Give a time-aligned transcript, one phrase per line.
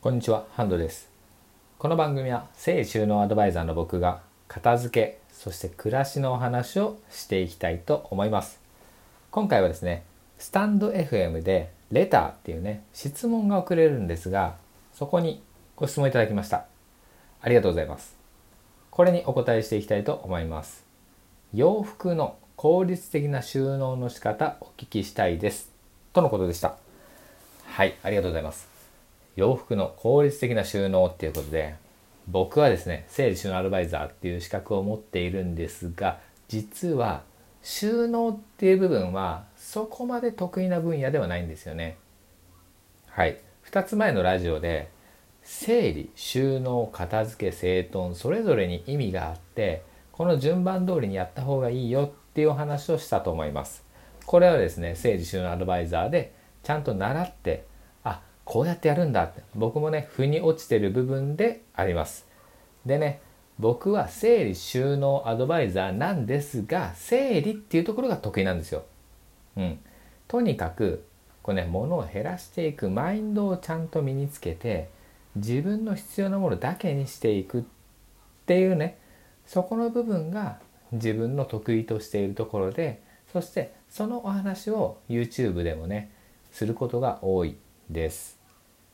[0.00, 1.10] こんにちは、ハンドです。
[1.76, 8.60] この番組は整理収納アドバイザーの僕が片付け、そして暮らしのお話をしていきたいと思います。
[9.32, 10.04] 今回はですね、
[10.38, 14.54] スタンド FM でレターっていうね、質問が送れるんですが、
[14.94, 15.42] そこに
[15.74, 16.66] ご質問いただきました。
[17.40, 18.16] ありがとうございます。
[18.92, 20.84] これにお答えしていきたいと思います。
[21.52, 25.72] 洋服の効率的な収納の仕方お聞きしたいです。
[26.12, 26.76] とのことでした。
[27.66, 28.77] はい、ありがとうございます。
[29.38, 31.76] 洋服の効率的な収納っていうことで
[32.26, 37.22] 僕はですね整理収納アドバイザーっていう資格を持っているんですが実は
[37.62, 41.98] 収納っていう部分はそこまで得意な分野ではないんですよね。
[43.06, 43.38] はい。
[43.70, 44.90] 2つ前のラジオで
[45.44, 53.84] 整理収納片付け整頓それぞれに意味があってこの順番通りにやった方がいいよっていうお話をしたと思います。
[54.26, 56.32] これはですね整理収納アドバイザーで
[56.64, 57.64] ちゃんと習って
[58.48, 59.42] こうやってやるんだって。
[59.54, 62.26] 僕もね腑に落ちてる部分であります。
[62.86, 63.20] でね
[63.58, 68.84] 僕は整理収納アドバイザーなんですが整理っていうところが得意なんですよ。
[69.58, 69.78] うん。
[70.28, 71.04] とにかく
[71.42, 74.88] こうね物を減らしていくマインドをちゃんと身につけて
[75.36, 77.62] 自分の必要なものだけにしていくっ
[78.46, 78.96] ていうね
[79.44, 80.58] そこの部分が
[80.92, 86.10] 自分の得意としているところでそしてそのお話を YouTube でもね
[86.50, 87.54] することが多い
[87.90, 88.37] です。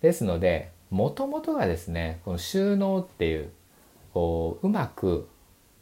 [0.00, 3.50] ですのでもともとがですねこの収納っていう
[4.14, 5.28] こううまく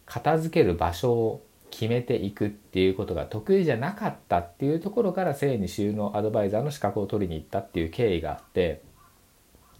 [0.06, 8.82] 片付ける場所を決めていくっていうことが得意じゃなかったっていうところから整理収納アドバイザーの資格を取りに行ったっていう経緯があって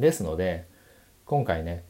[0.01, 0.67] ですので
[1.25, 1.85] 今回ね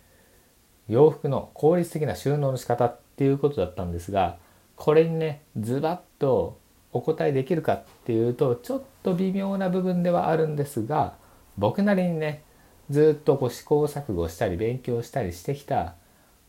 [0.89, 4.37] 洋服の効率的な収納の仕方っていうことだったんですが
[4.77, 6.59] これにねズバッと
[6.93, 11.15] お答えできるかっていうとちょっと微妙な部分ではあるんですが
[11.59, 12.43] 僕なりにね
[12.91, 15.95] ずっとこう試行錯誤したり勉強したりしてきた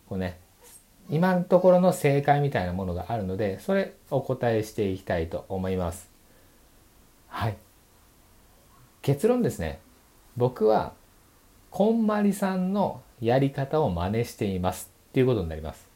[0.09, 0.39] こうね
[1.09, 6.09] 今のところの正解みたいなものがあるのでそれお答えしていきたいと思います。
[7.28, 7.57] はい。
[9.02, 9.80] 結論ですね。
[10.35, 10.94] 僕は
[11.69, 15.88] こんまりさんのやり方を真似していますっていうことになります。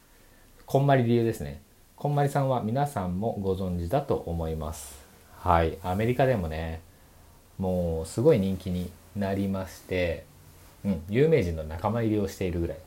[0.64, 1.60] こんまり理由ですね。
[1.96, 5.04] こんまりさんは皆さんもご存知だと思います。
[5.38, 5.76] はい。
[5.82, 6.82] アメリカでもね
[7.58, 10.24] もうすごい人気になりまして、
[10.84, 12.78] うん、有名人の仲間入りをしているぐらい。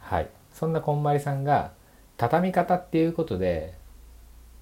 [0.00, 0.28] はい。
[0.52, 1.70] そんなこんまりさんが
[2.16, 3.74] 畳み方っていうことで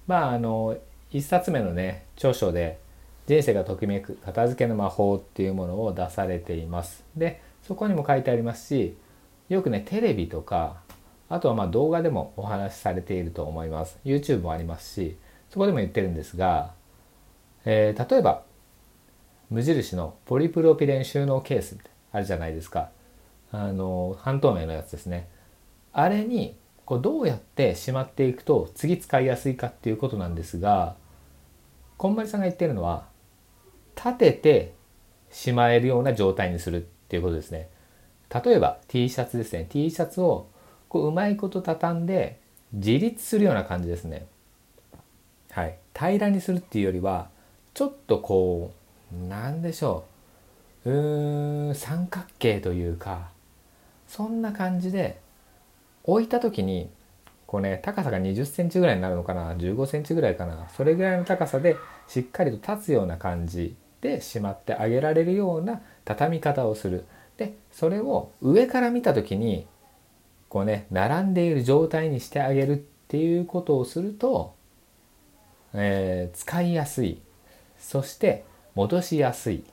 [0.05, 0.77] まああの
[1.11, 2.77] 一冊目のね著書で
[3.27, 7.03] 「人生がときめく片付けの魔法」っていうものを出されています。
[7.15, 8.95] でそこにも書いてありますし
[9.49, 10.77] よくねテレビとか
[11.29, 13.97] あとはま動画でもお話しされていると思います。
[14.05, 15.17] YouTube もありますし
[15.49, 16.73] そこでも言ってるんですが、
[17.65, 18.43] えー例えば
[19.49, 22.89] 無印のポリプロピレン収納ケースってあるじゃないですか。
[23.51, 25.29] あの半透明のやつですね。
[25.93, 30.95] あれにこうどうやってしまっていくと次使いやすいかっていうことなんですが
[31.97, 33.07] こんまりさんが言ってるのは
[33.95, 34.73] 立てて
[35.31, 37.69] しまえるような状態にするっていうことですね。
[38.29, 39.65] 例えば T シャツですね。
[39.69, 40.47] T シャツを
[40.89, 42.39] こううまいこと畳んで
[42.73, 44.27] 自立するような感じですね。
[45.51, 45.77] はい。
[45.97, 47.29] 平らにするっていうよりは
[47.73, 50.05] ちょっとこうなんでしょ
[50.85, 50.89] う。
[50.89, 53.29] うーん三角形というか
[54.07, 55.19] そんな感じで
[56.03, 56.89] 置いた時に
[57.45, 67.05] こうね高さが20センチぐらいになるのかな15センチぐらいかなそれぐらいの高さでしっかりと立つような感じでしまってあげられるような畳み方をする。
[67.37, 69.67] でそれを上から見た時に
[70.49, 74.55] こうね並んでいる状態にしてあげるっていうことをすると、
[75.73, 77.21] えー使いやすい。
[77.77, 78.43] そして
[78.77, 79.63] 戻しやすい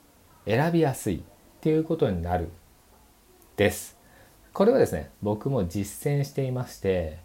[0.47, 1.19] 選びやすいっ
[1.61, 2.49] ていうことになる
[3.55, 3.99] です。
[4.51, 7.19] これはですね僕も実践していまして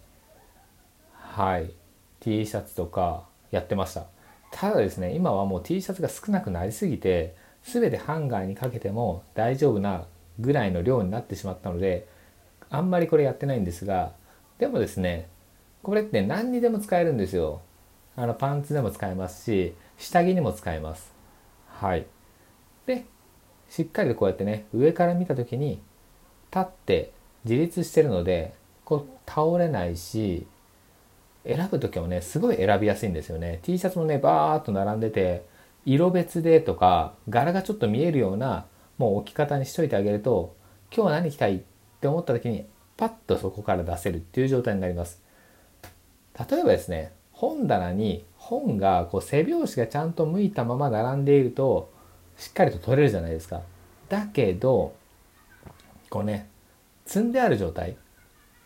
[1.15, 1.73] はい
[2.21, 4.05] T シャツとかやってました。
[4.53, 10.05] ただですね今はもう T シャツが少なくなりすぎて全てハンガーにかけても大丈夫な
[10.39, 12.07] ぐらいの量になってしまったので
[12.69, 14.13] あんまりこれやってないんですが
[14.59, 15.31] でもですね
[15.83, 17.63] これって何にでも使えるんですよ。
[18.17, 21.19] あのパンツでも使えますし下着にも使えます。
[21.81, 22.07] はい。
[22.85, 23.07] で
[23.71, 25.81] しっかりとこうやってね上から見た時に
[26.51, 27.13] 立って
[27.45, 28.53] 自立してるので
[28.85, 30.47] こう倒れないし
[31.47, 33.61] 選ぶ時もねすごい選びやすいんですよね。
[33.63, 35.47] T シャツもねバーっと並んでて
[35.87, 38.67] 色別でとか柄がちょっと見えるような
[38.99, 40.55] もう置き方にしといてあげると
[40.95, 41.61] 今日は何着たいっ
[42.03, 42.67] て思った時に
[42.99, 45.23] パッとそこから出せるっていう状態になります。
[46.51, 51.91] 例えばですね本棚に本がこう背表紙がちゃんと向いたまま並んでいると
[52.37, 53.63] しっかりと取れるじゃないですか。
[54.11, 54.93] だけど
[56.11, 56.51] こうね
[57.07, 57.97] 積んである状態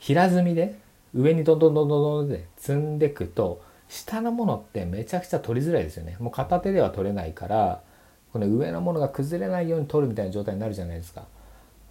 [0.00, 0.76] 平積みで
[1.15, 6.17] 上にどんどんどんどんどんで積んでくと下のものってめちゃくちゃ取りづらいですよね。
[6.19, 7.81] もう片手では取れないから
[8.32, 11.26] この上のものが崩れないように取るみたいな状態になるじゃないですか。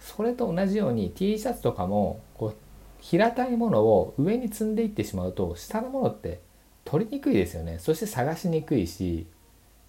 [0.00, 2.54] それと同じように T シャツとかもこう
[3.00, 6.40] 平たいものを上に積んでいってしまうと下のものって
[6.84, 7.78] 取りにくいですよね。
[7.78, 9.26] そして探しにくいし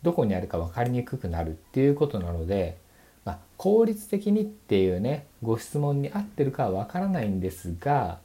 [0.02, 2.78] どこにあるか分かりにくくなるっていうことなので、
[3.26, 8.20] まあ、効率的にっていうねご質問に合ってるかは分からないんですが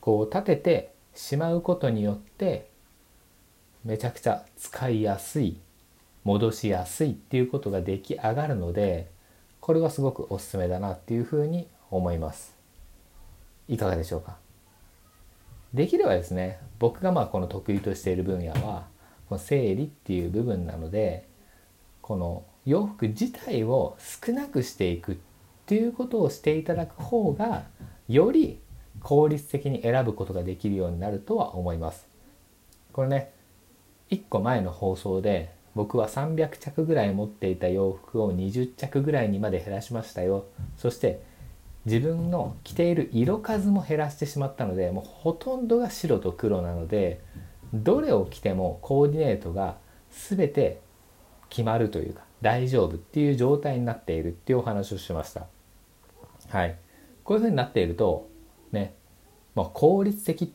[0.00, 2.68] こう立ててしまうことによって
[3.84, 5.56] めちゃくちゃ使いやすい
[6.24, 9.10] 戻しやすいっていうことが出来上がるので
[9.60, 12.54] これはすごくおすすめだなっていうふうに思います。
[13.68, 14.43] いかがでしょうか？
[15.74, 18.86] できればですね僕がまあこの得意としている分野は
[19.28, 21.28] この整理っていう部分なので
[22.00, 25.16] この洋服自体を少なくしていくっ
[25.66, 27.64] ていうことをしていただく方が
[28.08, 28.60] より
[29.00, 32.06] 効率的に選ぶことができるようになるとは思います。
[32.92, 33.32] これね
[34.10, 41.20] 1個前の放送で僕は300着ぐらい持っていた洋服を20着ぐらいにまで減らしましたよそして
[41.86, 47.20] 自分の着ている色数も減らしてしまったのでもうほとんどが白と黒なので
[47.74, 49.76] どれを着てもコーディネートが
[50.10, 50.80] 全て
[51.50, 55.46] 決まるというか大丈夫っていう状態になっているっていうお話をしました。
[56.48, 56.76] はい。
[57.24, 58.28] こういう風になっていると
[58.70, 58.94] ね、
[59.54, 60.52] まあ、効率的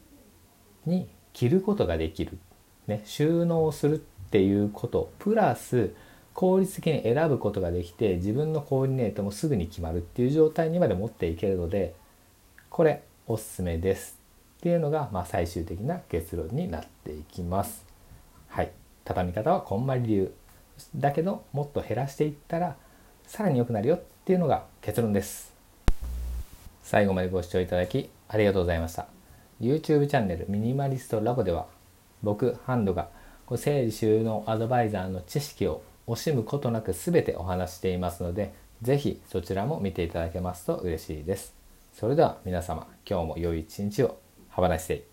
[0.85, 2.37] に着ることができる、
[2.87, 3.97] ね、収納するっ
[4.29, 5.93] ていうことプラス
[6.39, 11.93] 効率的に選ぶことができて自分のコーディネートもすぐに決まるっていう状態にまで持っていけるので
[12.69, 14.17] これおすすめです
[14.59, 17.85] っていうのが、まあ、最終的な結論になっていきます。
[18.47, 18.71] はい、
[19.03, 20.33] 畳み方はこんまり流
[20.95, 22.77] だけどもっと減らしていったら
[23.27, 25.51] さらに良くなるよっていうのが結論です。
[26.83, 29.07] 最後までご視聴いただきありがとうございました。
[29.59, 31.65] YouTube チャンネルミニマリストラボでは
[32.23, 33.09] 僕ハンドが
[33.57, 41.53] 整理収納アドバイザーの知識を惜しむことなく全てお話していますので是非そちらも見ていただけますと嬉しいです。
[41.93, 44.17] それでは皆様今日も良い一日を
[44.55, 45.08] Have a nice day.